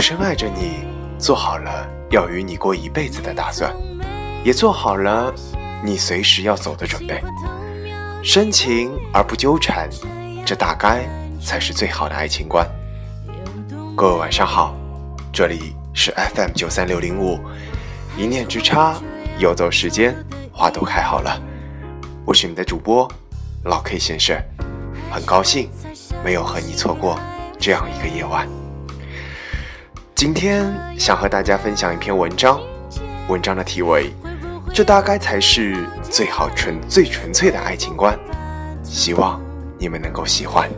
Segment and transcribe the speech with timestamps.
[0.00, 0.78] 深爱着你，
[1.18, 3.70] 做好了要与你过一辈子的打算，
[4.42, 5.32] 也做好了
[5.84, 7.22] 你随时要走的准备。
[8.22, 9.88] 深情而不纠缠，
[10.44, 11.04] 这大概
[11.44, 12.66] 才是最好的爱情观。
[13.94, 14.74] 各位晚上好，
[15.32, 17.38] 这里是 FM 九三六零五，
[18.16, 18.94] 一念之差，
[19.38, 20.14] 游走时间，
[20.52, 21.40] 花都开好了。
[22.24, 23.10] 我是你的主播
[23.64, 24.36] 老 K 先生，
[25.10, 25.70] 很高兴
[26.24, 27.18] 没有和你错过
[27.58, 28.59] 这样一个夜晚。
[30.20, 32.60] 今天想和大家分享一篇文章，
[33.30, 34.12] 文章的题为
[34.70, 38.14] “这大概才是最好纯最纯粹的爱情观”，
[38.84, 39.40] 希望
[39.78, 40.68] 你们能够喜欢。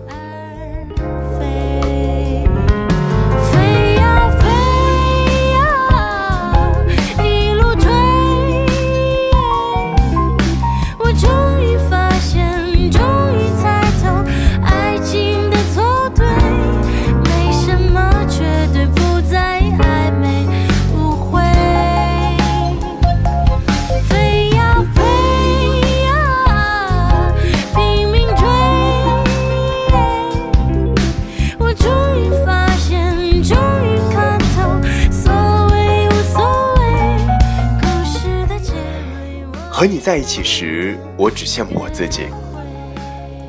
[39.82, 42.28] 和你在一起时，我只羡慕我自己。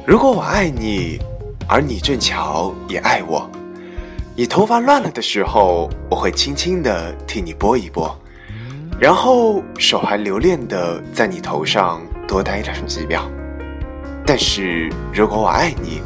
[0.04, 1.20] 如果我爱你，
[1.68, 3.48] 而你正巧也爱我，
[4.36, 8.12] 你头发乱了的时候，我会轻轻地替你拨一拨，
[9.00, 13.30] 然后手还留恋地在你头上多待上几秒。
[14.26, 16.02] 但是如果我爱你，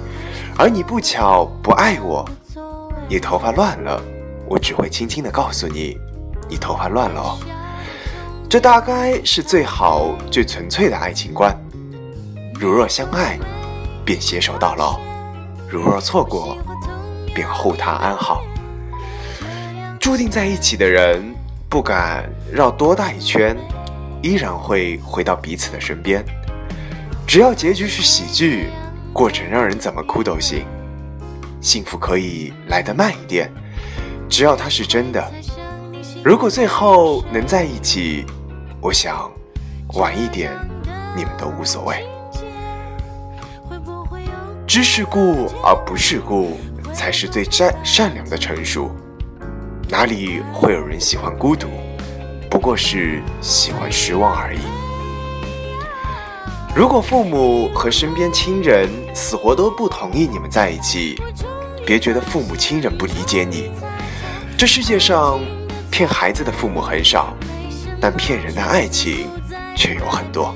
[0.58, 2.30] 而你不巧不爱我，
[3.08, 4.04] 你头发乱了，
[4.50, 5.98] 我只会轻轻地告诉你，
[6.50, 7.40] 你头发乱了哦。
[8.50, 11.54] 这大概是最好、最纯粹的爱情观。
[12.58, 13.38] 如若相爱，
[14.06, 15.02] 便携手到老；
[15.70, 16.58] 如若错过，
[17.36, 18.42] 便护他安好。
[20.00, 21.36] 注定在一起的人，
[21.68, 23.58] 不管绕多大一圈，
[24.24, 26.24] 依然会回到彼此的身边。
[27.28, 28.70] 只要结局是喜剧，
[29.12, 30.66] 过程让人怎么哭都行。
[31.60, 33.52] 幸福可以来得慢一点，
[34.30, 35.22] 只要它是真的。
[36.28, 38.26] 如果最后能在一起。
[38.82, 39.32] 我想，
[39.94, 40.52] 晚一点，
[41.16, 42.06] 你们都无所谓。
[44.68, 46.60] 知世故而不世故，
[46.94, 48.92] 才是最善善良的成熟。
[49.88, 51.70] 哪里会有人喜欢孤独？
[52.52, 54.60] 不过是喜欢失望而已。
[56.76, 61.16] 如果父母和身边亲人死活都不同意你们在一起，
[61.86, 63.72] 别觉得父母亲人不理解你。
[64.58, 65.40] 这世界上，
[65.92, 67.34] 骗孩子的父母很少。
[68.00, 69.28] 但骗人的爱情
[69.76, 70.54] 却有很多。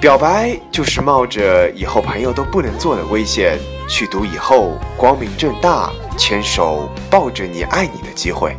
[0.00, 8.56] 表白就是冒着以后朋友都不能做的危险，去赌以后光明正大牵手抱着你爱你的机会。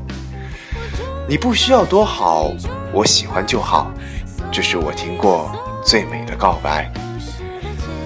[1.27, 2.51] 你不需要多好，
[2.93, 3.91] 我喜欢就好，
[4.51, 5.51] 这是我听过
[5.83, 6.91] 最美的告白。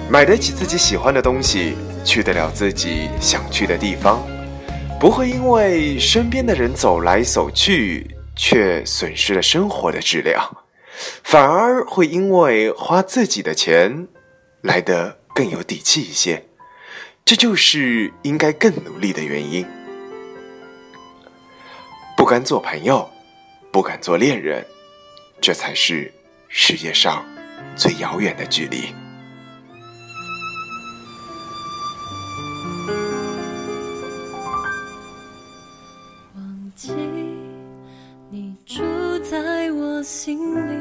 [0.08, 4.22] 买得起自己喜欢的东西，去得了自己想去的地方，
[5.00, 8.06] 不会因为身边的人走来走去。
[8.40, 10.56] 却损失了生活的质量，
[11.24, 14.06] 反而会因为花自己的钱
[14.62, 16.46] 来得更有底气一些，
[17.24, 19.66] 这就是应该更努力的原因。
[22.16, 23.10] 不敢做朋友，
[23.72, 24.64] 不敢做恋人，
[25.40, 26.12] 这才是
[26.46, 27.26] 世界上
[27.74, 28.94] 最遥远的距离。
[40.08, 40.77] 心里。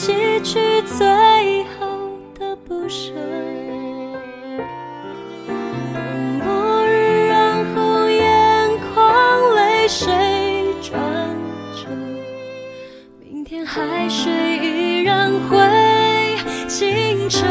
[0.00, 0.12] 洗
[0.44, 1.88] 去最后
[2.38, 3.10] 的不舍，
[5.92, 10.06] 等落日，然后眼眶泪水
[10.80, 11.00] 转
[11.74, 11.88] 着，
[13.18, 14.30] 明天海水
[14.62, 15.58] 依然会
[16.68, 17.44] 清澈。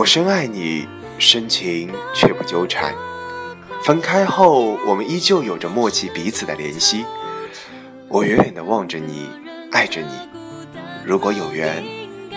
[0.00, 0.88] 我深爱你，
[1.18, 2.94] 深情却不纠缠，
[3.82, 7.04] 分开后，我们依旧有着默契彼此的怜惜。
[8.08, 9.28] 我远远地望着你，
[9.70, 10.08] 爱着你。
[11.04, 11.84] 如果有缘，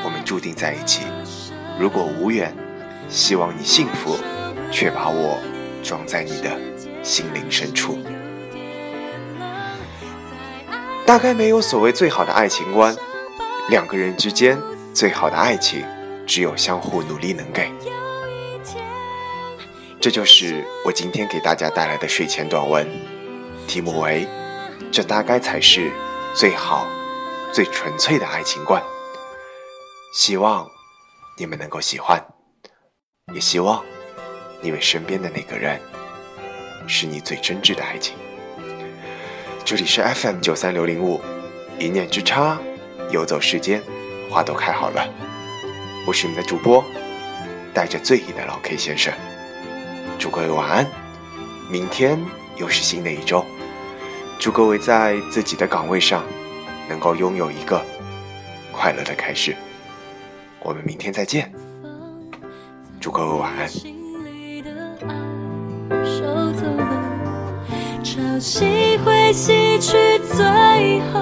[0.03, 1.03] 我们注定在一起；
[1.79, 2.53] 如果无缘，
[3.07, 4.17] 希望你幸福，
[4.69, 5.39] 却把我
[5.81, 6.59] 装在你的
[7.01, 7.97] 心灵深处。
[11.05, 12.93] 大概没有所谓最好的爱情观，
[13.69, 14.59] 两个人之间
[14.93, 15.85] 最好的爱情，
[16.25, 17.71] 只有相互努力能给。
[19.99, 22.87] 这就是我今天给大家带来的睡前短文，
[23.67, 24.27] 题目为
[24.91, 25.91] “这大概才是
[26.35, 26.85] 最好、
[27.53, 28.83] 最纯粹的爱情观”。
[30.13, 30.67] 希望
[31.37, 32.21] 你们能够喜欢，
[33.33, 33.83] 也希望
[34.61, 35.79] 你们身边的那个人
[36.85, 38.15] 是你最真挚的爱情。
[39.63, 41.21] 这里是 FM 九三六零五，
[41.79, 42.59] 一念之差，
[43.09, 43.81] 游走世间，
[44.29, 45.07] 花都开好了。
[46.05, 46.83] 我是你们的主播，
[47.73, 49.13] 带着醉意的老 K 先生。
[50.19, 50.85] 祝各位晚安，
[51.71, 52.19] 明天
[52.57, 53.45] 又是新的一周。
[54.37, 56.21] 祝各位在自己的岗位上，
[56.89, 57.81] 能够拥有一个
[58.73, 59.55] 快乐的开始。
[60.59, 61.49] 我们明天再见，
[62.99, 63.69] 祝各位晚安。
[68.03, 71.21] 潮汐会洗去最后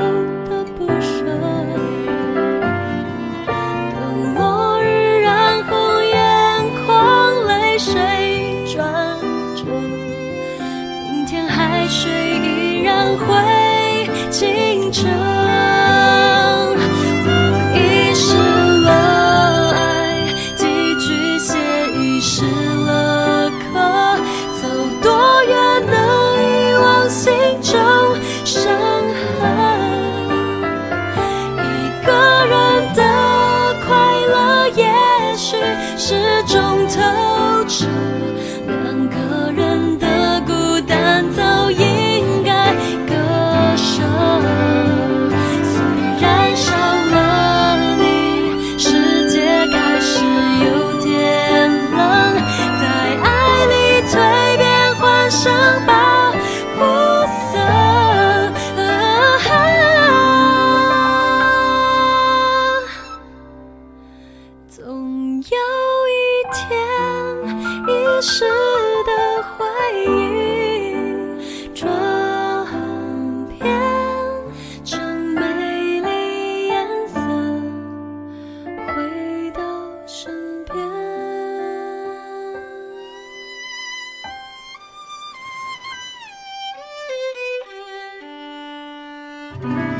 [89.61, 89.90] Bye.